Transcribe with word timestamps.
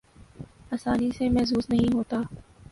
آسانی 0.71 1.09
سے 1.17 1.29
محظوظ 1.29 1.65
نہیں 1.69 1.93
ہوتا 1.93 2.21